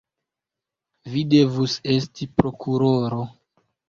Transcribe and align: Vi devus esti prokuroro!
Vi 1.15 1.21
devus 1.33 1.75
esti 1.97 2.29
prokuroro! 2.39 3.21